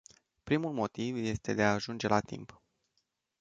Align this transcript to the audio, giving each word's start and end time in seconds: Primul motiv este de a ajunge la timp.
Primul 0.43 0.71
motiv 0.71 1.15
este 1.15 1.53
de 1.53 1.63
a 1.63 1.71
ajunge 1.73 2.07
la 2.07 2.19
timp. 2.19 2.61